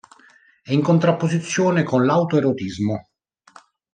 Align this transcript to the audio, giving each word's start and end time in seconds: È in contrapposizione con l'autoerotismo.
È 0.63 0.71
in 0.71 0.81
contrapposizione 0.81 1.83
con 1.83 2.07
l'autoerotismo. 2.07 3.09